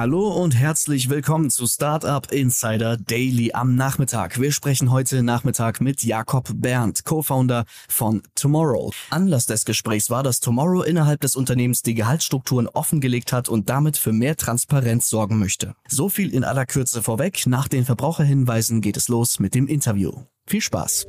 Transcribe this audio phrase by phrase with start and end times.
[0.00, 4.40] Hallo und herzlich willkommen zu Startup Insider Daily am Nachmittag.
[4.40, 8.92] Wir sprechen heute Nachmittag mit Jakob Berndt, Co-Founder von Tomorrow.
[9.10, 13.98] Anlass des Gesprächs war, dass Tomorrow innerhalb des Unternehmens die Gehaltsstrukturen offengelegt hat und damit
[13.98, 15.74] für mehr Transparenz sorgen möchte.
[15.86, 17.46] So viel in aller Kürze vorweg.
[17.46, 20.12] Nach den Verbraucherhinweisen geht es los mit dem Interview.
[20.46, 21.08] Viel Spaß!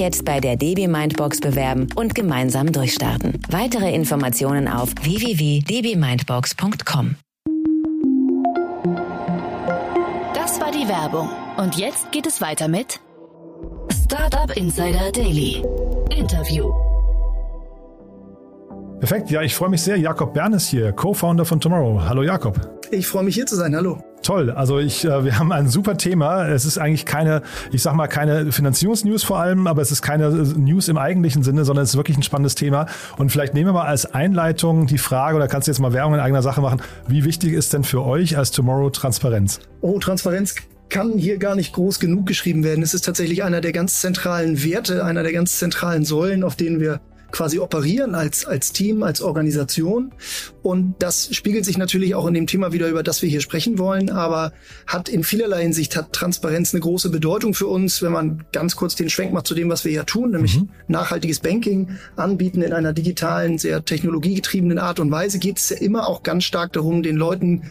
[0.01, 3.39] jetzt bei der DB Mindbox bewerben und gemeinsam durchstarten.
[3.49, 7.15] Weitere Informationen auf www.dbmindbox.com.
[10.33, 11.29] Das war die Werbung.
[11.57, 12.99] Und jetzt geht es weiter mit
[14.03, 15.63] Startup Insider Daily.
[16.09, 16.90] Interview.
[19.01, 19.97] Perfekt, ja, ich freue mich sehr.
[19.97, 22.03] Jakob Bern ist hier, Co-Founder von Tomorrow.
[22.07, 22.69] Hallo Jakob.
[22.91, 23.75] Ich freue mich hier zu sein.
[23.75, 23.97] Hallo.
[24.21, 26.47] Toll, also ich, äh, wir haben ein super Thema.
[26.47, 30.29] Es ist eigentlich keine, ich sag mal, keine Finanzierungsnews vor allem, aber es ist keine
[30.29, 32.85] News im eigentlichen Sinne, sondern es ist wirklich ein spannendes Thema.
[33.17, 36.13] Und vielleicht nehmen wir mal als Einleitung die Frage, oder kannst du jetzt mal Werbung
[36.13, 39.61] in eigener Sache machen, wie wichtig ist denn für euch als Tomorrow Transparenz?
[39.81, 40.53] Oh, Transparenz
[40.89, 42.83] kann hier gar nicht groß genug geschrieben werden.
[42.83, 46.79] Es ist tatsächlich einer der ganz zentralen Werte, einer der ganz zentralen Säulen, auf denen
[46.79, 46.99] wir
[47.31, 50.11] quasi operieren als, als Team, als Organisation.
[50.61, 53.77] Und das spiegelt sich natürlich auch in dem Thema wieder, über das wir hier sprechen
[53.77, 54.53] wollen, aber
[54.85, 58.95] hat in vielerlei Hinsicht hat Transparenz eine große Bedeutung für uns, wenn man ganz kurz
[58.95, 60.69] den Schwenk macht zu dem, was wir hier tun, nämlich mhm.
[60.87, 66.07] nachhaltiges Banking anbieten in einer digitalen, sehr technologiegetriebenen Art und Weise, geht es ja immer
[66.07, 67.63] auch ganz stark darum, den Leuten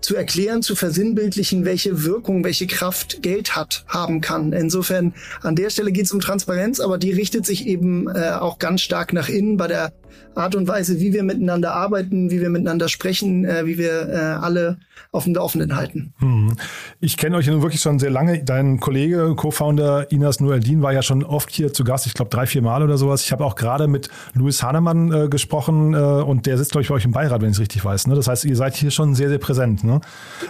[0.00, 4.52] zu erklären, zu versinnbildlichen, welche Wirkung, welche Kraft Geld hat, haben kann.
[4.52, 8.58] Insofern an der Stelle geht es um Transparenz, aber die richtet sich eben äh, auch
[8.58, 9.92] ganz stark nach innen bei der
[10.34, 14.16] Art und Weise, wie wir miteinander arbeiten, wie wir miteinander sprechen, äh, wie wir äh,
[14.16, 14.78] alle
[15.12, 16.12] auf dem Laufenden halten.
[16.18, 16.56] Hm.
[17.00, 18.44] Ich kenne euch ja nun wirklich schon sehr lange.
[18.44, 22.46] Dein Kollege, Co-Founder Inas Noeldin war ja schon oft hier zu Gast, ich glaube drei,
[22.46, 23.24] vier Mal oder sowas.
[23.24, 26.88] Ich habe auch gerade mit Louis Hahnemann äh, gesprochen äh, und der sitzt, glaube ich,
[26.88, 28.06] bei euch im Beirat, wenn ich es richtig weiß.
[28.06, 28.14] Ne?
[28.14, 29.82] Das heißt, ihr seid hier schon sehr, sehr präsent.
[29.82, 30.00] Ne?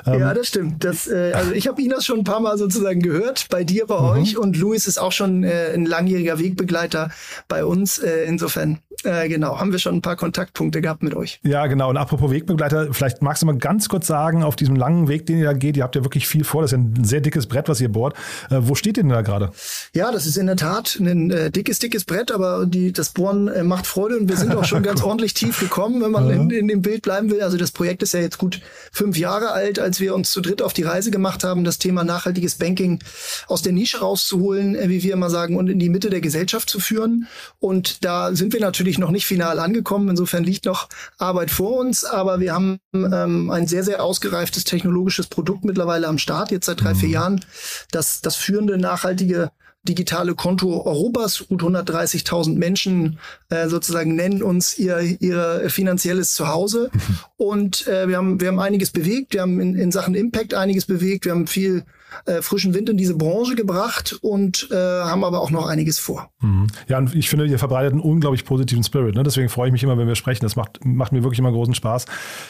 [0.06, 0.84] Ähm, ja, das stimmt.
[0.84, 3.98] Das, äh, also ich habe Inas schon ein paar Mal sozusagen gehört, bei dir, bei
[3.98, 4.20] mhm.
[4.20, 7.10] euch und Louis ist auch schon äh, ein langjähriger Wegbegleiter
[7.48, 8.00] bei uns.
[8.30, 11.40] Insofern, äh, genau, haben wir schon ein paar Kontaktpunkte gehabt mit euch.
[11.42, 11.90] Ja, genau.
[11.90, 15.38] Und apropos Wegbegleiter, vielleicht magst du mal ganz kurz sagen, auf diesem langen Weg, den
[15.38, 17.46] ihr da geht, ihr habt ja wirklich viel vor, das ist ja ein sehr dickes
[17.46, 18.14] Brett, was ihr bohrt.
[18.50, 19.50] Äh, wo steht ihr denn da gerade?
[19.94, 23.48] Ja, das ist in der Tat ein äh, dickes, dickes Brett, aber die, das Bohren
[23.48, 26.34] äh, macht Freude und wir sind auch schon ganz ordentlich tief gekommen, wenn man ja.
[26.36, 27.42] in, in dem Bild bleiben will.
[27.42, 28.60] Also das Projekt ist ja jetzt gut
[28.92, 32.04] fünf Jahre alt, als wir uns zu dritt auf die Reise gemacht haben, das Thema
[32.04, 33.00] nachhaltiges Banking
[33.48, 36.68] aus der Nische rauszuholen, äh, wie wir immer sagen, und in die Mitte der Gesellschaft
[36.68, 37.26] zu führen.
[37.58, 40.08] Und da sind wir natürlich noch nicht final angekommen.
[40.08, 40.88] Insofern liegt noch
[41.18, 46.18] Arbeit vor uns, aber wir haben ähm, ein sehr, sehr ausgereiftes technologisches Produkt mittlerweile am
[46.18, 47.14] Start, jetzt seit drei, vier mhm.
[47.14, 47.44] Jahren.
[47.90, 49.50] Das, das führende nachhaltige
[49.82, 51.46] digitale Konto Europas.
[51.48, 56.90] Gut 130.000 Menschen äh, sozusagen nennen uns ihr, ihr finanzielles Zuhause.
[57.36, 59.32] Und äh, wir, haben, wir haben einiges bewegt.
[59.32, 61.24] Wir haben in, in Sachen Impact einiges bewegt.
[61.24, 61.84] Wir haben viel
[62.26, 66.30] äh, frischen Wind in diese Branche gebracht und äh, haben aber auch noch einiges vor.
[66.40, 66.66] Mhm.
[66.88, 69.14] Ja, und ich finde, ihr verbreitet einen unglaublich positiven Spirit.
[69.14, 69.22] Ne?
[69.22, 70.44] Deswegen freue ich mich immer, wenn wir sprechen.
[70.44, 72.06] Das macht, macht mir wirklich immer großen Spaß.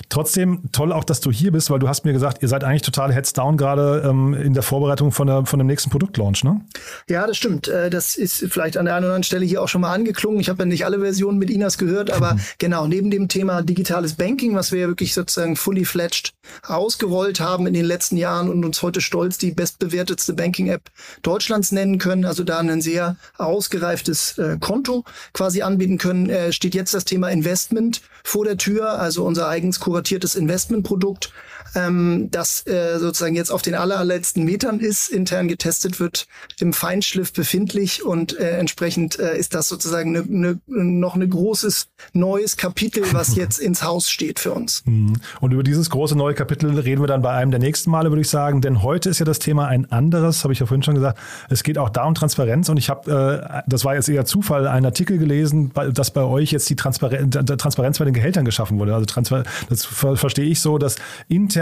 [0.08, 2.82] Trotzdem toll auch, dass du hier bist, weil du hast mir gesagt, ihr seid eigentlich
[2.82, 6.60] total heads down gerade ähm, in der Vorbereitung von, der, von dem nächsten Produktlaunch, ne?
[7.08, 7.68] Ja, das stimmt.
[7.68, 10.40] Äh, das ist vielleicht an der einen oder anderen Stelle hier auch schon mal angeklungen.
[10.40, 12.40] Ich habe ja nicht alle Versionen mit Inas gehört, aber mhm.
[12.58, 16.32] genau, neben dem Thema digitales Banking, was wir ja wirklich sozusagen fully fledged
[16.66, 20.90] ausgerollt haben in den letzten Jahren und uns heute stolz die bestbewertetste Banking-App
[21.22, 26.74] Deutschlands nennen können, also da ein sehr ausgereiftes äh, Konto quasi anbieten können, äh, steht
[26.74, 31.32] jetzt das Thema Investment vor der Tür, also unser eigens kuratiertes Investmentprodukt,
[31.74, 36.26] ähm, das äh, sozusagen jetzt auf den allerletzten Metern ist, intern getestet wird,
[36.58, 41.88] im Feinschliff befindlich und äh, entsprechend äh, ist das sozusagen ne, ne, noch ein großes
[42.12, 44.82] neues Kapitel, was jetzt ins Haus steht für uns.
[44.86, 45.14] Mhm.
[45.40, 48.22] Und über dieses große neue Kapitel reden wir dann bei einem der nächsten Male, würde
[48.22, 50.94] ich sagen, denn heute ist ja das Thema ein anderes, habe ich ja vorhin schon
[50.94, 51.18] gesagt.
[51.48, 54.66] Es geht auch da um Transparenz und ich habe, äh, das war jetzt eher Zufall,
[54.66, 58.94] einen Artikel gelesen, dass bei euch jetzt die Transparenz, Transparenz bei den Gehältern geschaffen wurde.
[58.94, 60.96] Also Transfer, das verstehe ich so, dass
[61.28, 61.59] intern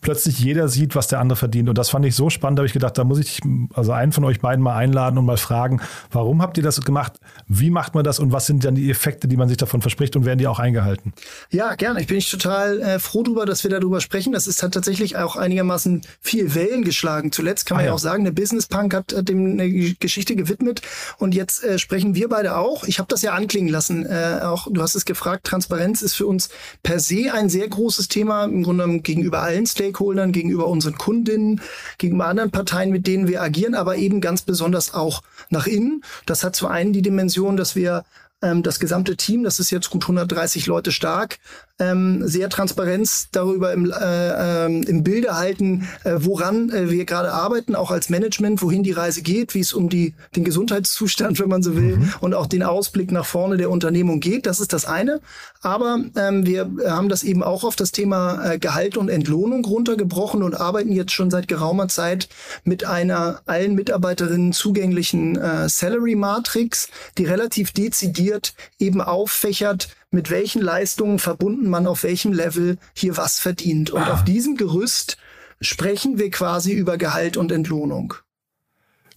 [0.00, 1.68] plötzlich jeder sieht, was der andere verdient.
[1.68, 3.40] Und das fand ich so spannend, da habe ich gedacht, da muss ich
[3.74, 5.80] also einen von euch beiden mal einladen und mal fragen,
[6.10, 7.14] warum habt ihr das gemacht?
[7.46, 10.16] Wie macht man das und was sind dann die Effekte, die man sich davon verspricht
[10.16, 11.12] und werden die auch eingehalten?
[11.50, 12.00] Ja, gerne.
[12.00, 14.32] Ich bin ich total äh, froh darüber, dass wir darüber sprechen.
[14.32, 17.32] Das ist, hat tatsächlich auch einigermaßen viel Wellen geschlagen.
[17.32, 17.90] Zuletzt kann man ah, ja.
[17.90, 17.94] ja.
[17.94, 20.82] auch sagen, der Business Punk hat, hat dem eine Geschichte gewidmet
[21.18, 22.84] und jetzt äh, sprechen wir beide auch.
[22.84, 24.06] Ich habe das ja anklingen lassen.
[24.06, 25.44] Äh, auch du hast es gefragt.
[25.46, 26.48] Transparenz ist für uns
[26.82, 29.02] per se ein sehr großes Thema im Grunde genommen
[29.34, 31.60] gegenüber allen Stakeholdern, gegenüber unseren Kundinnen,
[31.98, 36.02] gegenüber anderen Parteien, mit denen wir agieren, aber eben ganz besonders auch nach innen.
[36.26, 38.04] Das hat zum einen die Dimension, dass wir
[38.44, 41.38] ähm, das gesamte Team, das ist jetzt gut 130 Leute stark,
[41.80, 47.32] ähm, sehr Transparenz darüber im, äh, äh, im Bilde halten, äh, woran äh, wir gerade
[47.32, 51.48] arbeiten, auch als Management, wohin die Reise geht, wie es um die, den Gesundheitszustand, wenn
[51.48, 52.12] man so will, mhm.
[52.20, 54.46] und auch den Ausblick nach vorne der Unternehmung geht.
[54.46, 55.20] Das ist das eine.
[55.62, 60.42] Aber ähm, wir haben das eben auch auf das Thema äh, Gehalt und Entlohnung runtergebrochen
[60.42, 62.28] und arbeiten jetzt schon seit geraumer Zeit
[62.64, 68.33] mit einer allen Mitarbeiterinnen zugänglichen äh, Salary Matrix, die relativ dezidiert
[68.78, 73.90] eben auffächert, mit welchen Leistungen verbunden man auf welchem Level hier was verdient.
[73.90, 74.14] Und ah.
[74.14, 75.16] auf diesem Gerüst
[75.60, 78.14] sprechen wir quasi über Gehalt und Entlohnung.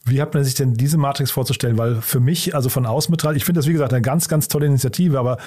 [0.06, 1.78] Wie hat man sich denn diese Matrix vorzustellen?
[1.78, 4.48] Weil für mich, also von außen betrachtet, ich finde das wie gesagt eine ganz, ganz
[4.48, 5.38] tolle Initiative, aber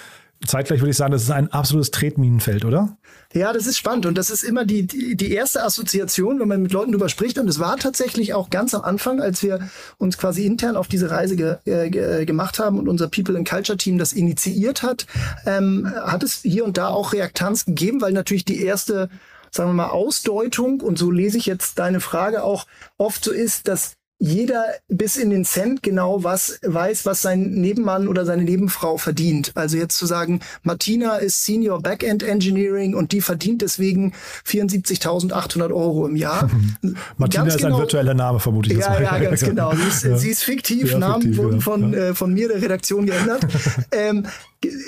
[0.47, 2.97] zeitgleich würde ich sagen, das ist ein absolutes Tretminenfeld, oder?
[3.33, 6.73] Ja, das ist spannend und das ist immer die, die, erste Assoziation, wenn man mit
[6.73, 7.39] Leuten drüber spricht.
[7.39, 11.11] Und es war tatsächlich auch ganz am Anfang, als wir uns quasi intern auf diese
[11.11, 15.07] Reise äh, ge, gemacht haben und unser People and Culture Team das initiiert hat,
[15.47, 19.11] ähm, hat es hier und da auch Reaktanz gegeben, weil natürlich die erste
[19.53, 22.67] sagen wir mal, Ausdeutung, und so lese ich jetzt deine Frage auch,
[22.99, 28.07] oft so ist, dass jeder bis in den Cent genau was weiß, was sein Nebenmann
[28.07, 29.53] oder seine Nebenfrau verdient.
[29.55, 34.13] Also jetzt zu sagen, Martina ist Senior Backend Engineering und die verdient deswegen
[34.47, 36.51] 74.800 Euro im Jahr.
[37.17, 38.79] Martina ganz ist genau, ein virtueller Name, vermute ich.
[38.79, 39.73] Ja, ja, ganz genau.
[39.75, 40.17] Sie ist, ja.
[40.19, 41.99] sie ist fiktiv, ja, Namen fiktiv, wurden von, ja.
[41.99, 43.47] äh, von mir, der Redaktion, geändert.
[43.93, 44.27] ähm,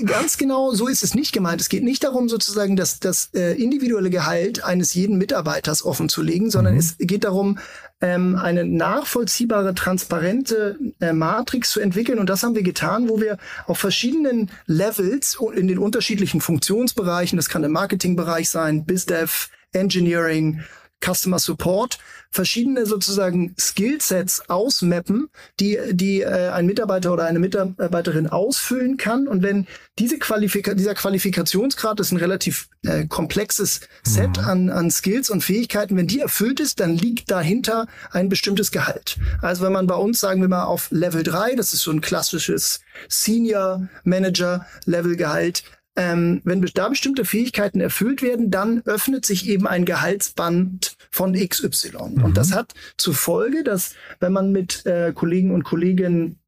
[0.04, 1.58] Ganz genau so ist es nicht gemeint.
[1.62, 6.20] Es geht nicht darum, sozusagen das, das äh, individuelle Gehalt eines jeden Mitarbeiters offen zu
[6.20, 6.80] legen, sondern mhm.
[6.80, 7.58] es geht darum,
[8.02, 12.18] ähm, eine nachvollziehbare, transparente äh, Matrix zu entwickeln.
[12.18, 17.48] Und das haben wir getan, wo wir auf verschiedenen Levels in den unterschiedlichen Funktionsbereichen, das
[17.48, 20.60] kann der Marketingbereich sein, BizDev, Engineering,
[21.04, 21.98] Customer Support
[22.30, 25.28] verschiedene sozusagen Skillsets ausmappen,
[25.60, 29.28] die, die äh, ein Mitarbeiter oder eine Mitarbeiterin ausfüllen kann.
[29.28, 29.66] Und wenn
[29.98, 34.44] diese Qualifika dieser Qualifikationsgrad ist ein relativ äh, komplexes Set mhm.
[34.44, 39.18] an, an Skills und Fähigkeiten, wenn die erfüllt ist, dann liegt dahinter ein bestimmtes Gehalt.
[39.42, 42.00] Also wenn man bei uns, sagen wir mal, auf Level 3, das ist so ein
[42.00, 45.64] klassisches Senior Manager Level Gehalt,
[45.96, 51.90] ähm, wenn da bestimmte Fähigkeiten erfüllt werden, dann öffnet sich eben ein Gehaltsband von XY.
[52.14, 52.24] Mhm.
[52.24, 56.38] Und das hat zur Folge, dass wenn man mit äh, Kollegen und Kolleginnen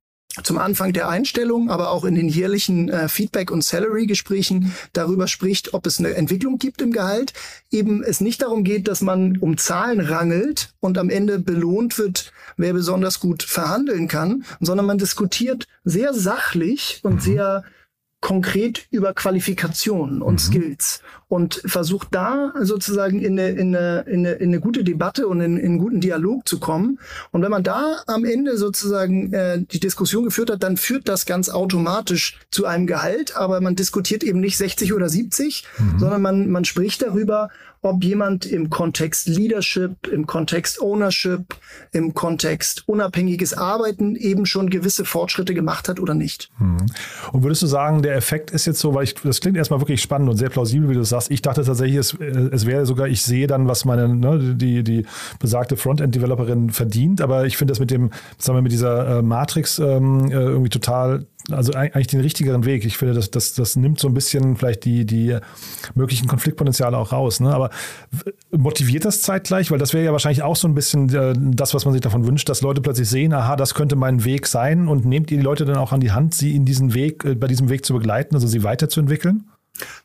[0.43, 5.75] zum Anfang der Einstellung, aber auch in den jährlichen äh, Feedback- und Salary-Gesprächen darüber spricht,
[5.75, 7.33] ob es eine Entwicklung gibt im Gehalt.
[7.71, 12.33] Eben es nicht darum geht, dass man um Zahlen rangelt und am Ende belohnt wird,
[12.57, 17.21] wer besonders gut verhandeln kann, sondern man diskutiert sehr sachlich und mhm.
[17.21, 17.65] sehr
[18.25, 20.39] konkret über Qualifikationen und mhm.
[20.39, 25.29] Skills und versucht da sozusagen in eine, in eine, in eine, in eine gute Debatte
[25.29, 26.99] und in, in einen guten Dialog zu kommen.
[27.33, 31.27] Und wenn man da am Ende sozusagen äh, die Diskussion geführt hat, dann führt das
[31.27, 35.99] ganz automatisch zu einem Gehalt, aber man diskutiert eben nicht 60 oder 70, mhm.
[35.99, 37.51] sondern man, man spricht darüber,
[37.85, 41.55] ob jemand im Kontext Leadership, im Kontext Ownership,
[41.93, 46.51] im Kontext unabhängiges Arbeiten eben schon gewisse Fortschritte gemacht hat oder nicht.
[46.57, 46.79] Hm.
[47.33, 50.01] Und würdest du sagen, der Effekt ist jetzt so, weil ich, das klingt erstmal wirklich
[50.01, 51.31] spannend und sehr plausibel, wie du sagst.
[51.31, 55.05] Ich dachte tatsächlich, es, es wäre sogar, ich sehe dann, was meine, ne, die, die
[55.39, 59.79] besagte Frontend-Developerin verdient, aber ich finde das mit dem, sagen wir, mit dieser äh, Matrix
[59.79, 62.85] ähm, äh, irgendwie total also eigentlich den richtigeren Weg.
[62.85, 65.37] Ich finde, das, das, das nimmt so ein bisschen vielleicht die, die
[65.95, 67.41] möglichen Konfliktpotenziale auch raus.
[67.41, 67.55] Ne?
[67.55, 67.71] Aber
[68.51, 69.71] motiviert das zeitgleich?
[69.71, 72.27] Weil das wäre ja wahrscheinlich auch so ein bisschen äh, das, was man sich davon
[72.27, 75.45] wünscht, dass Leute plötzlich sehen, aha, das könnte mein Weg sein und nehmt ihr die
[75.45, 77.93] Leute dann auch an die Hand, sie in diesen Weg, äh, bei diesem Weg zu
[77.95, 79.45] begleiten, also sie weiterzuentwickeln?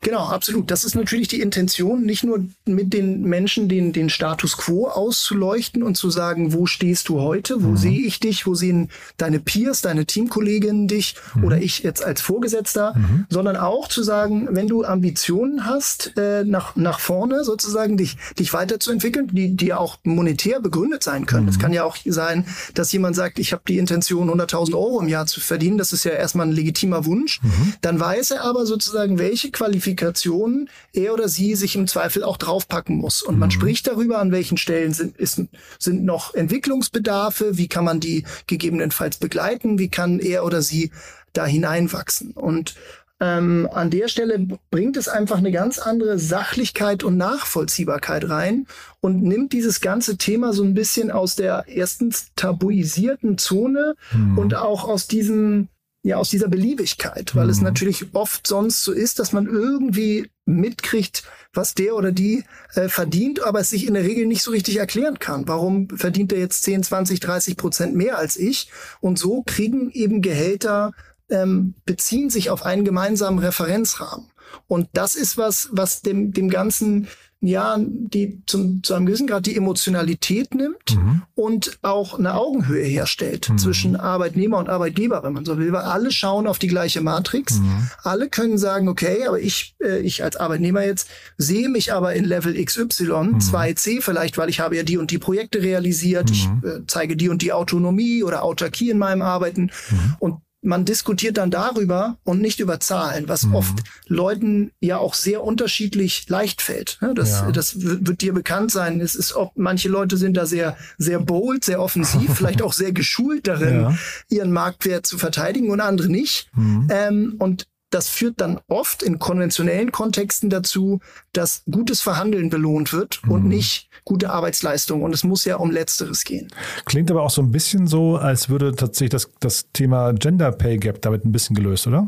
[0.01, 0.71] Genau, absolut.
[0.71, 5.83] Das ist natürlich die Intention, nicht nur mit den Menschen den, den Status quo auszuleuchten
[5.83, 7.77] und zu sagen, wo stehst du heute, wo mhm.
[7.77, 11.43] sehe ich dich, wo sehen deine Peers, deine Teamkolleginnen dich mhm.
[11.43, 13.27] oder ich jetzt als Vorgesetzter, mhm.
[13.29, 18.53] sondern auch zu sagen, wenn du Ambitionen hast, äh, nach, nach vorne sozusagen dich, dich
[18.53, 21.47] weiterzuentwickeln, die, die auch monetär begründet sein können.
[21.47, 21.61] Es mhm.
[21.61, 25.27] kann ja auch sein, dass jemand sagt, ich habe die Intention, 100.000 Euro im Jahr
[25.27, 25.77] zu verdienen.
[25.77, 27.39] Das ist ja erstmal ein legitimer Wunsch.
[27.43, 27.73] Mhm.
[27.81, 32.95] Dann weiß er aber sozusagen, welche Qualifikationen er oder sie sich im Zweifel auch draufpacken
[32.95, 33.21] muss.
[33.21, 33.53] Und man mhm.
[33.53, 35.41] spricht darüber, an welchen Stellen sind, ist,
[35.77, 40.91] sind noch Entwicklungsbedarfe, wie kann man die gegebenenfalls begleiten, wie kann er oder sie
[41.33, 42.31] da hineinwachsen.
[42.31, 42.75] Und
[43.19, 48.65] ähm, an der Stelle bringt es einfach eine ganz andere Sachlichkeit und Nachvollziehbarkeit rein
[49.01, 54.37] und nimmt dieses ganze Thema so ein bisschen aus der erstens tabuisierten Zone mhm.
[54.37, 55.67] und auch aus diesem
[56.01, 57.51] ja aus dieser Beliebigkeit, weil mhm.
[57.51, 62.43] es natürlich oft sonst so ist, dass man irgendwie mitkriegt, was der oder die
[62.75, 65.47] äh, verdient, aber es sich in der Regel nicht so richtig erklären kann.
[65.47, 68.71] Warum verdient er jetzt 10, 20, 30 Prozent mehr als ich?
[69.01, 70.93] Und so kriegen eben Gehälter
[71.29, 74.31] ähm, beziehen sich auf einen gemeinsamen Referenzrahmen.
[74.67, 77.07] Und das ist was, was dem, dem Ganzen
[77.41, 81.21] ja, die zum, zu einem gewissen Grad die Emotionalität nimmt mhm.
[81.35, 83.57] und auch eine Augenhöhe herstellt mhm.
[83.57, 87.59] zwischen Arbeitnehmer und Arbeitgeber, wenn man so will, weil alle schauen auf die gleiche Matrix.
[87.59, 87.89] Mhm.
[88.03, 92.25] Alle können sagen, okay, aber ich, äh, ich als Arbeitnehmer jetzt sehe mich aber in
[92.25, 94.01] Level XY, 2C mhm.
[94.01, 96.61] vielleicht, weil ich habe ja die und die Projekte realisiert, ich mhm.
[96.67, 100.15] äh, zeige die und die Autonomie oder Autarkie in meinem Arbeiten mhm.
[100.19, 103.55] und man diskutiert dann darüber und nicht über Zahlen, was mhm.
[103.55, 106.97] oft Leuten ja auch sehr unterschiedlich leicht fällt.
[107.01, 107.51] Ne, das, ja.
[107.51, 108.99] das wird dir bekannt sein.
[108.99, 112.91] Es ist auch, manche Leute sind da sehr, sehr bold, sehr offensiv, vielleicht auch sehr
[112.91, 113.97] geschult darin, ja.
[114.29, 116.49] ihren Marktwert zu verteidigen und andere nicht.
[116.53, 116.87] Mhm.
[116.89, 120.99] Ähm, und das führt dann oft in konventionellen Kontexten dazu,
[121.33, 123.31] dass gutes Verhandeln belohnt wird mhm.
[123.31, 125.03] und nicht gute Arbeitsleistung.
[125.03, 126.49] Und es muss ja um Letzteres gehen.
[126.85, 130.77] Klingt aber auch so ein bisschen so, als würde tatsächlich das, das Thema Gender Pay
[130.77, 132.07] Gap damit ein bisschen gelöst, oder?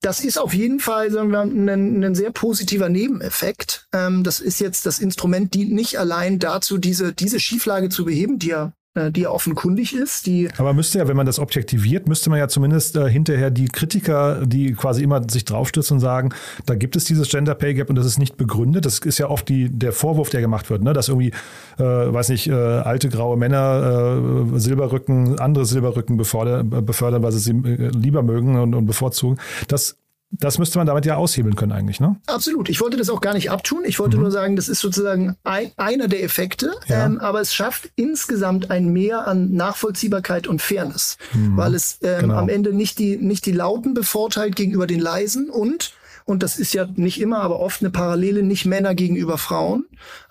[0.00, 1.68] Das ist auf jeden Fall sagen wir, ein,
[2.04, 3.88] ein sehr positiver Nebeneffekt.
[3.92, 8.38] Ähm, das ist jetzt das Instrument, dient nicht allein dazu, diese, diese Schieflage zu beheben,
[8.38, 8.72] die ja
[9.10, 10.26] die ja offenkundig ist.
[10.26, 13.66] Die Aber müsste ja, wenn man das objektiviert, müsste man ja zumindest äh, hinterher die
[13.68, 16.30] Kritiker, die quasi immer sich draufstürzen und sagen,
[16.66, 18.84] da gibt es dieses Gender Pay Gap und das ist nicht begründet.
[18.86, 20.92] Das ist ja oft die, der Vorwurf, der gemacht wird, ne?
[20.92, 21.32] dass irgendwie,
[21.78, 27.38] äh, weiß nicht, äh, alte graue Männer äh, Silberrücken, andere Silberrücken befördern, befördern weil sie
[27.38, 29.38] sie äh, lieber mögen und, und bevorzugen.
[29.68, 29.96] Das
[30.30, 32.16] das müsste man damit ja aushebeln können eigentlich, ne?
[32.26, 32.68] Absolut.
[32.68, 33.82] Ich wollte das auch gar nicht abtun.
[33.84, 34.24] Ich wollte mhm.
[34.24, 37.06] nur sagen, das ist sozusagen ein, einer der Effekte, ja.
[37.06, 41.56] ähm, aber es schafft insgesamt ein Mehr an Nachvollziehbarkeit und Fairness, mhm.
[41.56, 42.34] weil es ähm, genau.
[42.34, 45.92] am Ende nicht die, nicht die Lauten bevorteilt gegenüber den Leisen und
[46.26, 49.86] und das ist ja nicht immer, aber oft eine Parallele, nicht Männer gegenüber Frauen.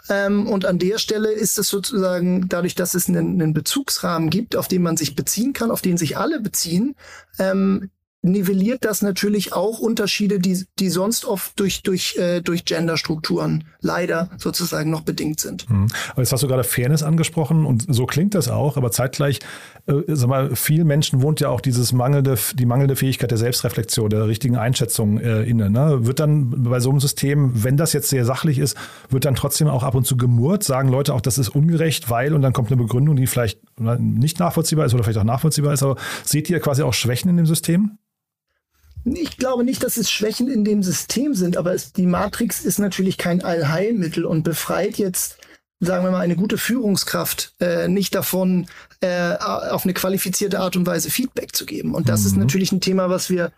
[0.10, 4.58] Ähm, und an der Stelle ist es sozusagen, dadurch, dass es einen, einen Bezugsrahmen gibt,
[4.58, 6.96] auf den man sich beziehen kann, auf den sich alle beziehen,
[7.40, 7.92] ähm,
[8.25, 14.29] nivelliert das natürlich auch Unterschiede, die, die sonst oft durch, durch, äh, durch Genderstrukturen leider
[14.38, 15.70] sozusagen noch bedingt sind.
[15.70, 15.88] Mhm.
[16.12, 19.39] Aber jetzt hast du gerade Fairness angesprochen und so klingt das auch, aber zeitgleich,
[19.86, 24.10] äh, sag mal, vielen Menschen wohnt ja auch dieses mangelnde, die mangelnde Fähigkeit der Selbstreflexion,
[24.10, 25.70] der richtigen Einschätzung äh, inne.
[25.70, 26.05] Ne?
[26.05, 28.75] Wird dann bei so einem System, wenn das jetzt sehr sachlich ist,
[29.10, 32.34] wird dann trotzdem auch ab und zu gemurrt, sagen Leute auch, das ist ungerecht, weil
[32.34, 35.84] und dann kommt eine Begründung, die vielleicht nicht nachvollziehbar ist oder vielleicht auch nachvollziehbar ist,
[35.84, 38.00] aber seht ihr quasi auch Schwächen in dem System?
[39.06, 42.80] Ich glaube nicht, dass es Schwächen in dem System sind, aber es, die Matrix ist
[42.80, 45.38] natürlich kein Allheilmittel und befreit jetzt,
[45.80, 48.66] sagen wir mal, eine gute Führungskraft äh, nicht davon,
[49.02, 51.94] äh, auf eine qualifizierte Art und Weise Feedback zu geben.
[51.94, 52.28] Und das mhm.
[52.28, 53.52] ist natürlich ein Thema, was wir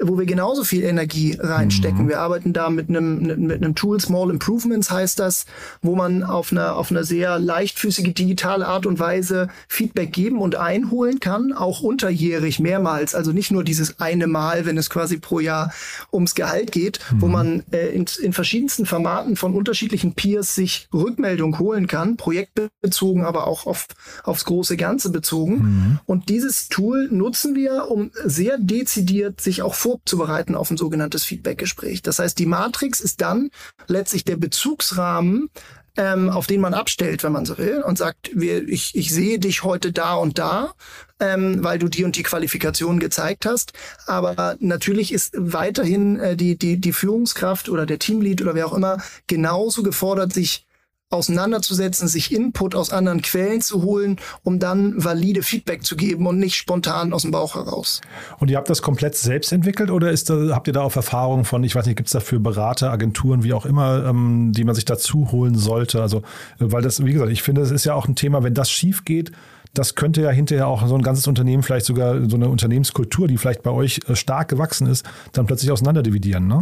[0.00, 2.04] wo wir genauso viel Energie reinstecken.
[2.04, 2.08] Mhm.
[2.08, 5.44] Wir arbeiten da mit einem, mit einem Tool, Small Improvements heißt das,
[5.82, 10.54] wo man auf einer, auf einer sehr leichtfüßige digitale Art und Weise Feedback geben und
[10.54, 13.16] einholen kann, auch unterjährig mehrmals.
[13.16, 15.72] Also nicht nur dieses eine Mal, wenn es quasi pro Jahr
[16.12, 17.20] ums Gehalt geht, mhm.
[17.20, 23.24] wo man äh, in, in verschiedensten Formaten von unterschiedlichen Peers sich Rückmeldung holen kann, projektbezogen,
[23.24, 23.86] aber auch auf,
[24.22, 25.54] aufs große Ganze bezogen.
[25.54, 25.98] Mhm.
[26.06, 32.02] Und dieses Tool nutzen wir, um sehr dezidiert sich auch vorzubereiten auf ein sogenanntes Feedbackgespräch.
[32.02, 33.48] Das heißt, die Matrix ist dann
[33.86, 35.48] letztlich der Bezugsrahmen,
[35.96, 39.38] ähm, auf den man abstellt, wenn man so will, und sagt, wir, ich, ich sehe
[39.38, 40.74] dich heute da und da,
[41.20, 43.72] ähm, weil du die und die Qualifikation gezeigt hast.
[44.06, 48.74] Aber natürlich ist weiterhin äh, die, die, die Führungskraft oder der Teamlead oder wer auch
[48.74, 50.67] immer genauso gefordert, sich
[51.10, 56.38] auseinanderzusetzen, sich Input aus anderen Quellen zu holen, um dann valide Feedback zu geben und
[56.38, 58.02] nicht spontan aus dem Bauch heraus.
[58.38, 61.46] Und ihr habt das komplett selbst entwickelt oder ist da, habt ihr da auch Erfahrungen
[61.46, 64.74] von, ich weiß nicht, gibt es dafür Berater, Agenturen, wie auch immer, ähm, die man
[64.74, 66.02] sich dazu holen sollte?
[66.02, 66.22] Also,
[66.58, 69.06] weil das, wie gesagt, ich finde, es ist ja auch ein Thema, wenn das schief
[69.06, 69.32] geht,
[69.74, 73.38] das könnte ja hinterher auch so ein ganzes Unternehmen, vielleicht sogar so eine Unternehmenskultur, die
[73.38, 76.60] vielleicht bei euch äh, stark gewachsen ist, dann plötzlich auseinanderdividieren, ne?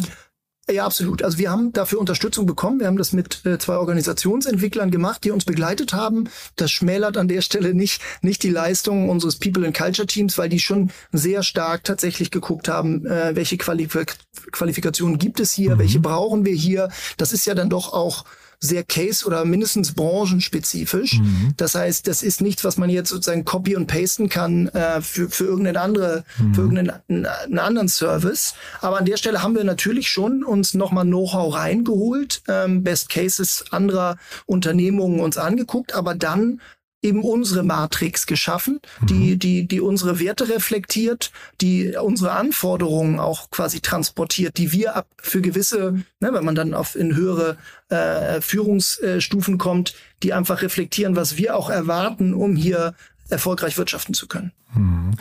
[0.68, 1.22] Ja, absolut.
[1.22, 2.80] Also wir haben dafür Unterstützung bekommen.
[2.80, 6.28] Wir haben das mit äh, zwei Organisationsentwicklern gemacht, die uns begleitet haben.
[6.56, 10.48] Das schmälert an der Stelle nicht, nicht die Leistung unseres People and Culture Teams, weil
[10.48, 14.16] die schon sehr stark tatsächlich geguckt haben, äh, welche Qualifik
[14.50, 15.78] Qualifikationen gibt es hier, mhm.
[15.78, 16.88] welche brauchen wir hier.
[17.16, 18.24] Das ist ja dann doch auch
[18.60, 21.18] sehr case- oder mindestens branchenspezifisch.
[21.18, 21.54] Mhm.
[21.56, 25.28] Das heißt, das ist nichts, was man jetzt sozusagen copy und pasten kann äh, für,
[25.28, 26.54] für irgendeinen andere, mhm.
[26.54, 28.54] für irgendeinen einen anderen Service.
[28.80, 33.64] Aber an der Stelle haben wir natürlich schon uns nochmal Know-how reingeholt, ähm, Best Cases
[33.70, 36.60] anderer Unternehmungen uns angeguckt, aber dann
[37.02, 39.06] eben unsere Matrix geschaffen, mhm.
[39.06, 45.06] die, die, die unsere Werte reflektiert, die unsere Anforderungen auch quasi transportiert, die wir ab
[45.20, 51.16] für gewisse, ne, wenn man dann auf in höhere äh, Führungsstufen kommt, die einfach reflektieren,
[51.16, 52.94] was wir auch erwarten, um hier
[53.28, 54.52] erfolgreich wirtschaften zu können.
[54.74, 55.12] Mhm.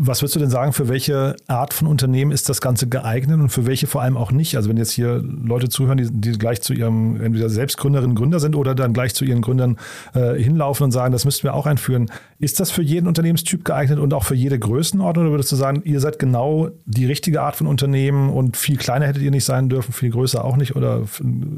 [0.00, 3.48] Was würdest du denn sagen, für welche Art von Unternehmen ist das Ganze geeignet und
[3.48, 4.54] für welche vor allem auch nicht?
[4.54, 8.54] Also wenn jetzt hier Leute zuhören, die, die gleich zu ihrem entweder Selbstgründerinnen, Gründer sind
[8.54, 9.76] oder dann gleich zu ihren Gründern
[10.14, 12.12] äh, hinlaufen und sagen, das müssten wir auch einführen.
[12.38, 15.24] Ist das für jeden Unternehmenstyp geeignet und auch für jede Größenordnung?
[15.24, 19.04] Oder würdest du sagen, ihr seid genau die richtige Art von Unternehmen und viel kleiner
[19.08, 20.76] hättet ihr nicht sein dürfen, viel größer auch nicht?
[20.76, 21.02] Oder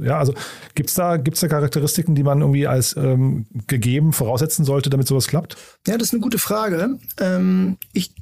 [0.02, 0.32] ja, also
[0.74, 5.26] gibt's da, gibt's da Charakteristiken, die man irgendwie als ähm, gegeben voraussetzen sollte, damit sowas
[5.26, 5.58] klappt?
[5.86, 6.98] Ja, das ist eine gute Frage.
[7.20, 8.14] Ähm, ich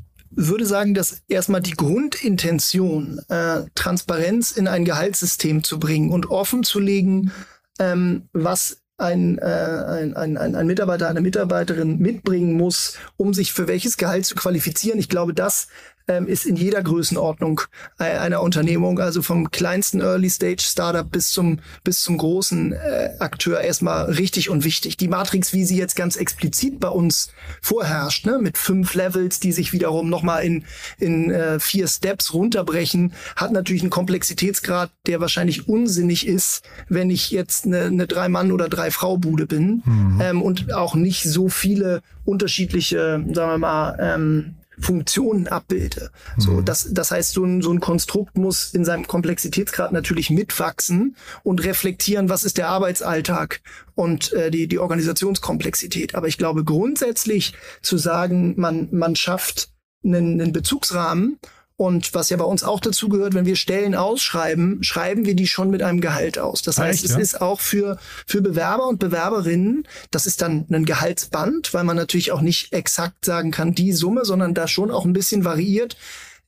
[0.47, 6.62] würde sagen, dass erstmal die Grundintention, äh, Transparenz in ein Gehaltssystem zu bringen und offen
[6.62, 7.33] zu legen,
[7.80, 13.66] ähm, was ein, äh, ein, ein, ein Mitarbeiter, eine Mitarbeiterin mitbringen muss, um sich für
[13.66, 14.99] welches Gehalt zu qualifizieren.
[14.99, 15.68] Ich glaube, das
[16.09, 17.61] ähm, ist in jeder Größenordnung
[17.99, 23.61] einer Unternehmung, also vom kleinsten Early Stage Startup bis zum bis zum großen äh, Akteur
[23.61, 24.97] erstmal richtig und wichtig.
[24.97, 29.53] Die Matrix, wie sie jetzt ganz explizit bei uns vorherrscht, ne, mit fünf Levels, die
[29.53, 30.65] sich wiederum nochmal in
[30.99, 37.31] in äh, vier Steps runterbrechen, hat natürlich einen Komplexitätsgrad, der wahrscheinlich unsinnig ist, wenn ich
[37.31, 40.21] jetzt eine, eine drei Mann oder drei Frau Bude bin mhm.
[40.23, 46.11] ähm, und auch nicht so viele unterschiedliche, sagen wir mal ähm, Funktionen abbilde.
[46.37, 46.41] Mhm.
[46.41, 51.17] So, das, das heißt, so ein, so ein Konstrukt muss in seinem Komplexitätsgrad natürlich mitwachsen
[51.43, 53.61] und reflektieren, was ist der Arbeitsalltag
[53.95, 56.14] und äh, die, die Organisationskomplexität.
[56.14, 59.71] Aber ich glaube grundsätzlich zu sagen, man, man schafft
[60.05, 61.38] einen, einen Bezugsrahmen
[61.79, 65.47] und was ja bei uns auch dazu gehört, wenn wir Stellen ausschreiben, schreiben wir die
[65.47, 66.61] schon mit einem Gehalt aus.
[66.61, 67.19] Das heißt, Echt, es ja?
[67.19, 72.33] ist auch für, für Bewerber und Bewerberinnen, das ist dann ein Gehaltsband, weil man natürlich
[72.33, 75.97] auch nicht exakt sagen kann, die Summe, sondern da schon auch ein bisschen variiert,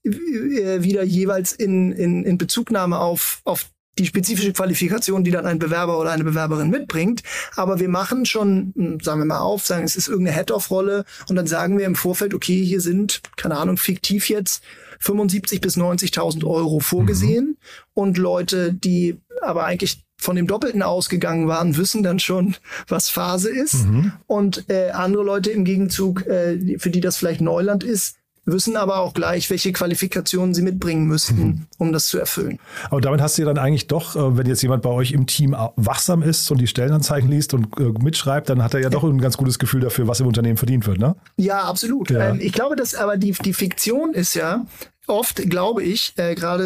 [0.03, 3.67] äh, wieder jeweils in, in, in Bezugnahme auf, auf
[3.99, 7.23] die spezifische Qualifikation, die dann ein Bewerber oder eine Bewerberin mitbringt.
[7.57, 11.37] Aber wir machen schon, hm, sagen wir mal auf, sagen, es ist irgendeine Head-Off-Rolle und
[11.37, 14.63] dann sagen wir im Vorfeld, okay, hier sind, keine Ahnung, fiktiv jetzt
[15.01, 17.57] 75 bis 90.000 Euro vorgesehen mhm.
[17.95, 22.57] und Leute, die aber eigentlich von dem Doppelten ausgegangen waren, wissen dann schon,
[22.89, 23.87] was Phase ist.
[23.87, 24.13] Mhm.
[24.27, 28.99] Und äh, andere Leute im Gegenzug, äh, für die das vielleicht Neuland ist, wissen aber
[28.99, 31.67] auch gleich, welche Qualifikationen sie mitbringen müssten, mhm.
[31.79, 32.59] um das zu erfüllen.
[32.91, 35.27] Aber damit hast du ja dann eigentlich doch, äh, wenn jetzt jemand bei euch im
[35.27, 39.05] Team wachsam ist und die Stellenanzeigen liest und äh, mitschreibt, dann hat er ja doch
[39.05, 41.17] ein ganz gutes Gefühl dafür, was im Unternehmen verdient wird, ne?
[41.37, 42.11] Ja, absolut.
[42.11, 42.31] Ja.
[42.31, 44.65] Ähm, ich glaube, dass aber die, die Fiktion ist ja,
[45.11, 46.65] oft, glaube ich, äh, gerade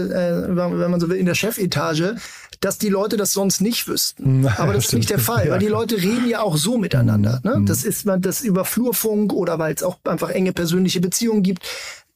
[0.49, 2.17] äh, wenn man so will, in der Chefetage,
[2.61, 4.47] dass die Leute das sonst nicht wüssten.
[4.57, 7.41] Aber das ist nicht der Fall, weil die Leute reden ja auch so miteinander.
[7.43, 7.57] Ne?
[7.59, 7.67] Mhm.
[7.67, 11.63] Das ist man das über Flurfunk oder weil es auch einfach enge persönliche Beziehungen gibt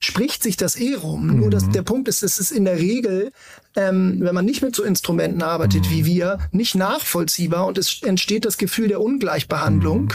[0.00, 1.26] spricht sich das eh rum.
[1.26, 1.40] Mhm.
[1.40, 3.32] Nur dass der Punkt ist, es ist in der Regel
[3.78, 5.90] ähm, wenn man nicht mit so Instrumenten arbeitet mhm.
[5.90, 10.02] wie wir, nicht nachvollziehbar und es entsteht das Gefühl der Ungleichbehandlung.
[10.02, 10.10] Mhm.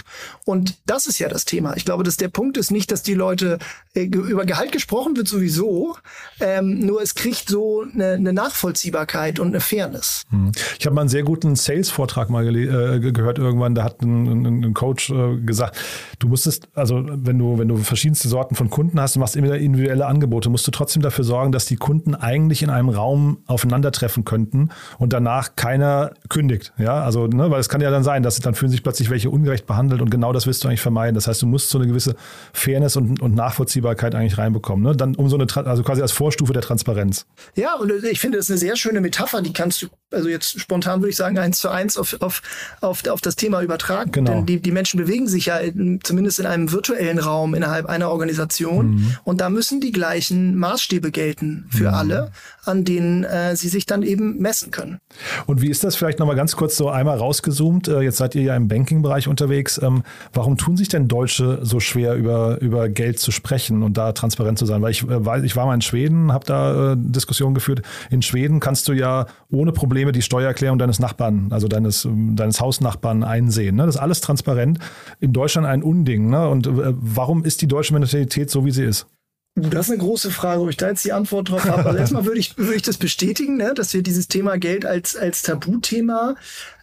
[0.45, 1.75] Und das ist ja das Thema.
[1.77, 3.59] Ich glaube, dass der Punkt ist nicht, dass die Leute
[3.93, 5.95] äh, über Gehalt gesprochen wird sowieso,
[6.41, 10.23] ähm, nur es kriegt so eine, eine Nachvollziehbarkeit und eine Fairness.
[10.29, 10.51] Mhm.
[10.77, 13.75] Ich habe mal einen sehr guten Sales-Vortrag mal äh, gehört irgendwann.
[13.75, 15.77] Da hat ein, ein, ein Coach äh, gesagt,
[16.19, 19.57] du musstest, also wenn du wenn du verschiedenste Sorten von Kunden hast, du machst immer
[19.73, 24.23] individuelle Angebote, musst du trotzdem dafür sorgen, dass die Kunden eigentlich in einem Raum aufeinandertreffen
[24.23, 26.73] könnten und danach keiner kündigt.
[26.77, 29.29] Ja, also, ne, weil es kann ja dann sein, dass dann fühlen sich plötzlich welche
[29.29, 31.15] ungerecht behandelt und genau das willst du eigentlich vermeiden.
[31.15, 32.15] Das heißt, du musst so eine gewisse
[32.53, 34.83] Fairness und, und Nachvollziehbarkeit eigentlich reinbekommen.
[34.83, 34.95] Ne?
[34.95, 37.25] Dann um so eine, also quasi als Vorstufe der Transparenz.
[37.55, 40.59] Ja, und ich finde, das ist eine sehr schöne Metapher, die kannst du also jetzt
[40.59, 42.41] spontan würde ich sagen, eins zu eins auf, auf,
[42.81, 44.11] auf, auf das Thema übertragen.
[44.11, 44.31] Genau.
[44.31, 48.09] Denn die, die Menschen bewegen sich ja in, zumindest in einem virtuellen Raum innerhalb einer
[48.09, 48.91] Organisation.
[48.91, 49.17] Mhm.
[49.23, 51.93] Und da müssen die gleichen Maßstäbe gelten für mhm.
[51.93, 52.31] alle,
[52.65, 54.99] an denen äh, sie sich dann eben messen können.
[55.45, 57.87] Und wie ist das vielleicht nochmal ganz kurz so einmal rausgezoomt?
[57.87, 59.79] Äh, jetzt seid ihr ja im Banking-Bereich unterwegs.
[59.81, 64.11] Ähm, warum tun sich denn Deutsche so schwer, über, über Geld zu sprechen und da
[64.13, 64.81] transparent zu sein?
[64.81, 67.81] Weil ich, äh, ich war mal in Schweden, habe da äh, Diskussionen geführt.
[68.09, 73.23] In Schweden kannst du ja ohne Probleme die Steuererklärung deines Nachbarn, also deines, deines Hausnachbarn
[73.23, 73.75] einsehen.
[73.75, 73.85] Ne?
[73.85, 74.79] Das ist alles transparent.
[75.19, 76.29] In Deutschland ein Unding.
[76.29, 76.47] Ne?
[76.47, 79.07] Und äh, warum ist die deutsche Mentalität so, wie sie ist?
[79.55, 81.85] Das ist eine große Frage, ob ich da jetzt die Antwort drauf habe.
[81.85, 85.15] Also erstmal würde ich, würde ich das bestätigen, ne, dass wir dieses Thema Geld als,
[85.15, 86.35] als Tabuthema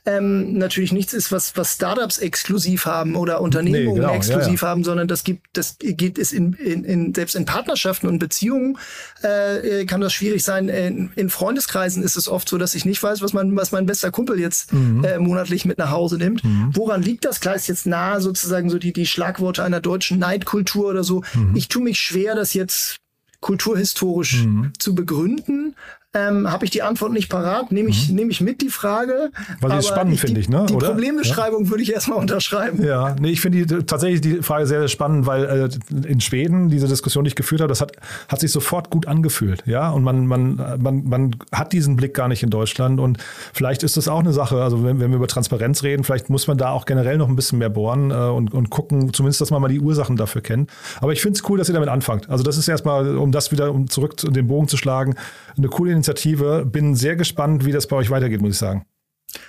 [0.07, 4.67] ähm, natürlich nichts ist, was, was Startups exklusiv haben oder Unternehmungen nee, genau, exklusiv ja,
[4.67, 4.71] ja.
[4.71, 8.79] haben, sondern das gibt, das geht es in, in, in, selbst in Partnerschaften und Beziehungen
[9.23, 10.69] äh, kann das schwierig sein.
[10.69, 13.87] In, in Freundeskreisen ist es oft so, dass ich nicht weiß, was mein, was mein
[13.87, 15.05] bester Kumpel jetzt mhm.
[15.05, 16.45] äh, monatlich mit nach Hause nimmt.
[16.45, 16.71] Mhm.
[16.73, 17.41] Woran liegt das?
[17.41, 21.23] Klar ist jetzt nahe sozusagen so die, die Schlagworte einer deutschen Neidkultur oder so.
[21.35, 21.55] Mhm.
[21.55, 22.97] Ich tue mich schwer, das jetzt
[23.41, 24.73] kulturhistorisch mhm.
[24.79, 25.75] zu begründen
[26.13, 28.17] ähm, habe ich die Antwort nicht parat, nehme ich, mhm.
[28.17, 29.31] nehme ich mit die Frage.
[29.61, 30.67] Weil die spannend, finde ich, ne?
[30.69, 30.89] Die Oder?
[30.89, 31.71] Problembeschreibung ja?
[31.71, 32.85] würde ich erstmal unterschreiben.
[32.85, 36.69] Ja, nee, ich finde die, tatsächlich die Frage sehr, sehr spannend, weil äh, in Schweden
[36.69, 37.93] diese Diskussion, die ich geführt habe, das hat,
[38.29, 39.63] hat sich sofort gut angefühlt.
[39.67, 42.99] Ja, und man, man, man, man hat diesen Blick gar nicht in Deutschland.
[42.99, 43.19] Und
[43.53, 46.49] vielleicht ist das auch eine Sache, also wenn, wenn wir über Transparenz reden, vielleicht muss
[46.49, 49.53] man da auch generell noch ein bisschen mehr bohren äh, und, und gucken, zumindest, dass
[49.53, 50.71] man mal die Ursachen dafür kennt.
[51.01, 52.29] Aber ich finde es cool, dass ihr damit anfangt.
[52.29, 55.15] Also das ist erstmal, um das wieder um zurück den Bogen zu schlagen,
[55.57, 56.65] eine coole Initiative.
[56.67, 58.87] Bin sehr gespannt, wie das bei euch weitergeht, muss ich sagen.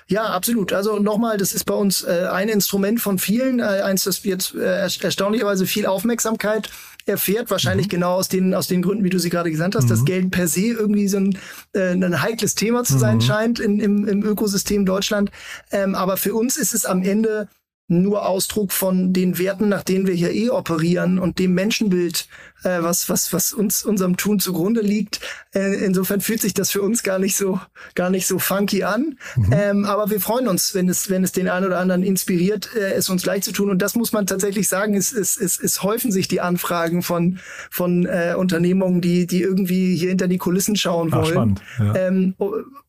[0.08, 0.74] Ja, absolut.
[0.74, 4.54] Also nochmal, das ist bei uns äh, ein Instrument von vielen, äh, eins, das jetzt
[4.54, 6.70] äh, erstaunlicherweise viel Aufmerksamkeit
[7.06, 7.92] erfährt, wahrscheinlich mhm.
[7.92, 9.90] genau aus den, aus den Gründen, wie du sie gerade gesagt hast, mhm.
[9.90, 11.38] dass Geld per se irgendwie so ein,
[11.74, 13.22] äh, ein heikles Thema zu sein mhm.
[13.22, 15.32] scheint in, im, im Ökosystem Deutschland.
[15.72, 17.48] Ähm, aber für uns ist es am Ende
[17.88, 22.28] nur Ausdruck von den Werten, nach denen wir hier eh operieren und dem Menschenbild,
[22.64, 25.20] äh, was, was, was uns unserem Tun zugrunde liegt.
[25.54, 27.60] Äh, insofern fühlt sich das für uns gar nicht so,
[27.94, 29.18] gar nicht so funky an.
[29.36, 29.50] Mhm.
[29.52, 32.94] Ähm, aber wir freuen uns, wenn es, wenn es den einen oder anderen inspiriert, äh,
[32.94, 33.70] es uns gleich zu tun.
[33.70, 37.40] Und das muss man tatsächlich sagen, es, es, es, es häufen sich die Anfragen von,
[37.70, 41.24] von äh, Unternehmungen, die, die irgendwie hier hinter die Kulissen schauen wollen.
[41.24, 41.96] Ach, spannend, ja.
[41.96, 42.36] ähm,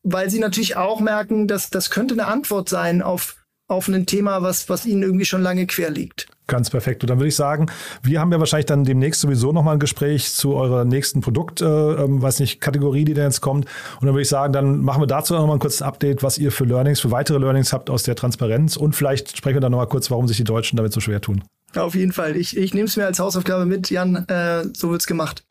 [0.03, 3.35] weil sie natürlich auch merken, dass das könnte eine Antwort sein auf
[3.73, 6.27] auf ein Thema, was, was Ihnen irgendwie schon lange quer liegt.
[6.47, 7.03] Ganz perfekt.
[7.03, 7.67] Und dann würde ich sagen,
[8.01, 11.65] wir haben ja wahrscheinlich dann demnächst sowieso nochmal ein Gespräch zu eurer nächsten Produkt, äh,
[11.65, 13.65] ähm, weiß nicht, Kategorie, die da jetzt kommt.
[13.99, 16.51] Und dann würde ich sagen, dann machen wir dazu nochmal ein kurzes Update, was ihr
[16.51, 18.75] für Learnings, für weitere Learnings habt aus der Transparenz.
[18.75, 21.43] Und vielleicht sprechen wir dann nochmal kurz, warum sich die Deutschen damit so schwer tun.
[21.75, 22.35] Auf jeden Fall.
[22.35, 24.27] Ich, ich nehme es mir als Hausaufgabe mit, Jan.
[24.27, 25.43] Äh, so wird's gemacht.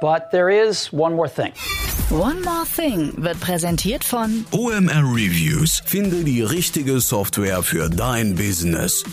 [0.00, 1.52] But there is one more thing.
[2.10, 5.82] One More Thing wird präsentiert von OMR Reviews.
[5.84, 9.04] Finde die richtige Software für dein Business.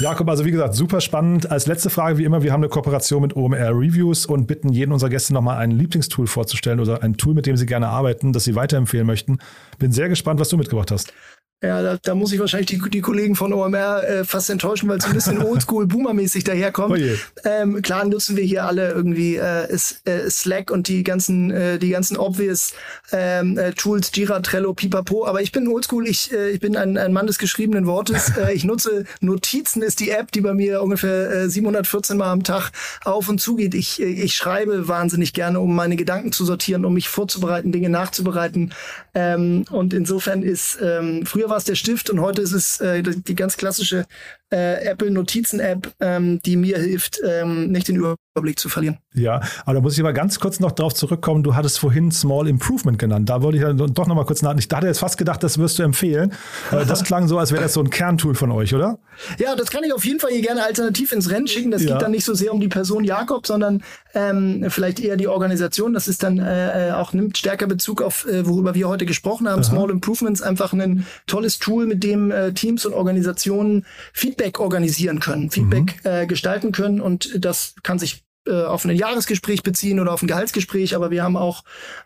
[0.00, 1.50] Jakob, also wie gesagt, super spannend.
[1.50, 4.92] Als letzte Frage, wie immer, wir haben eine Kooperation mit OMR Reviews und bitten jeden
[4.92, 8.44] unserer Gäste nochmal ein Lieblingstool vorzustellen oder ein Tool, mit dem sie gerne arbeiten, das
[8.44, 9.38] sie weiterempfehlen möchten.
[9.78, 11.12] Bin sehr gespannt, was du mitgebracht hast.
[11.60, 14.98] Ja, da, da muss ich wahrscheinlich die, die Kollegen von OMR äh, fast enttäuschen, weil
[14.98, 16.96] es ein bisschen oldschool-boomermäßig daherkommt.
[16.96, 21.50] Oh ähm, klar nutzen wir hier alle irgendwie äh, ist, äh, Slack und die ganzen,
[21.50, 22.74] äh, die ganzen obvious
[23.10, 25.26] ähm, äh, Tools, Jira, Trello, Pipapo.
[25.26, 28.32] Aber ich bin oldschool, ich, äh, ich bin ein, ein Mann des geschriebenen Wortes.
[28.38, 32.44] Äh, ich nutze Notizen, ist die App, die bei mir ungefähr äh, 714 Mal am
[32.44, 32.70] Tag
[33.02, 33.74] auf und zugeht.
[33.74, 37.88] Ich, äh, ich schreibe wahnsinnig gerne, um meine Gedanken zu sortieren, um mich vorzubereiten, Dinge
[37.88, 38.72] nachzubereiten.
[39.14, 43.02] Ähm, und insofern ist ähm, früher war es der Stift und heute ist es äh,
[43.02, 44.06] die ganz klassische
[44.50, 48.98] äh, Apple Notizen App, ähm, die mir hilft, ähm, nicht den Überblick zu verlieren.
[49.14, 51.42] Ja, aber da muss ich aber ganz kurz noch drauf zurückkommen.
[51.42, 53.28] Du hattest vorhin Small Improvement genannt.
[53.28, 54.56] Da wollte ich doch noch mal kurz nach.
[54.56, 56.32] Ich dachte jetzt fast gedacht, das wirst du empfehlen.
[56.70, 58.98] das klang so, als wäre das so ein Kerntool von euch, oder?
[59.38, 61.70] Ja, das kann ich auf jeden Fall hier gerne alternativ ins Rennen schicken.
[61.70, 61.92] Das ja.
[61.92, 63.82] geht dann nicht so sehr um die Person Jakob, sondern
[64.14, 65.92] ähm, vielleicht eher die Organisation.
[65.92, 69.48] Das ist dann äh, äh auch nimmt stärker Bezug auf, äh, worüber wir heute gesprochen
[69.48, 69.62] haben.
[69.62, 69.70] Aha.
[69.70, 75.18] Small Improvements einfach ein tolles Tool, mit dem äh, Teams und Organisationen Feedback Feedback organisieren
[75.18, 76.10] können, Feedback mhm.
[76.10, 80.28] äh, gestalten können und das kann sich äh, auf ein Jahresgespräch beziehen oder auf ein
[80.28, 81.64] Gehaltsgespräch, aber wir haben auch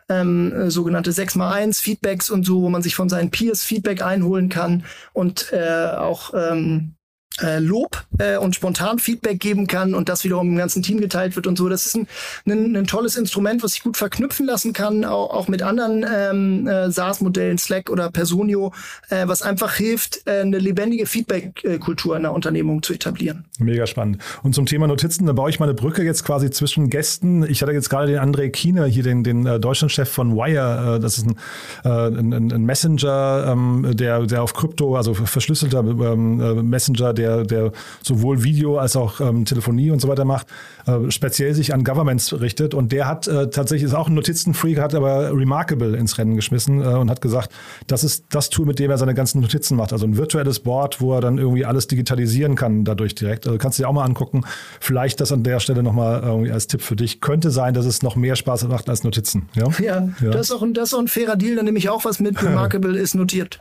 [0.09, 4.85] ähm, sogenannte 6x1 Feedbacks und so, wo man sich von seinen Peers Feedback einholen kann
[5.13, 6.95] und äh, auch ähm,
[7.43, 11.37] äh, Lob äh, und spontan Feedback geben kann und das wiederum im ganzen Team geteilt
[11.37, 11.69] wird und so.
[11.69, 12.07] Das ist ein,
[12.47, 16.67] ein, ein tolles Instrument, was sich gut verknüpfen lassen kann, auch, auch mit anderen ähm,
[16.67, 18.73] äh, SaaS-Modellen, Slack oder Personio,
[19.11, 23.45] äh, was einfach hilft, äh, eine lebendige Feedback-Kultur in der Unternehmung zu etablieren.
[23.59, 24.19] Mega spannend.
[24.43, 27.45] Und zum Thema Notizen, da baue ich mal eine Brücke jetzt quasi zwischen Gästen.
[27.49, 30.97] Ich hatte jetzt gerade den André Kiener hier, den, den äh, Deutschlandchef von Wire.
[30.97, 31.37] Äh, das ist ein,
[31.85, 37.32] äh, ein, ein Messenger, ähm, der, der auf Krypto, also verschlüsselter ähm, äh, Messenger, der,
[37.39, 40.47] der sowohl Video als auch ähm, Telefonie und so weiter macht,
[40.87, 42.75] äh, speziell sich an Governments richtet.
[42.75, 46.83] Und der hat äh, tatsächlich, ist auch ein Notizenfreak, hat aber Remarkable ins Rennen geschmissen
[46.83, 47.53] äh, und hat gesagt,
[47.87, 49.93] das ist das Tool, mit dem er seine ganzen Notizen macht.
[49.93, 53.47] Also ein virtuelles Board, wo er dann irgendwie alles digitalisieren kann dadurch direkt.
[53.47, 54.45] Also kannst du dir auch mal angucken.
[54.81, 57.21] Vielleicht das an der Stelle nochmal irgendwie als Tipp für dich.
[57.21, 59.49] Könnte sein, dass es noch mehr Spaß macht als Notizen.
[59.55, 60.31] Ja, ja, ja.
[60.31, 61.57] Das, ist auch ein, das ist auch ein fairer Deal.
[61.57, 62.43] Dann nehme ich auch was mit.
[62.43, 63.61] Remarkable ist notiert.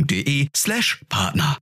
[0.53, 1.57] slash Partner.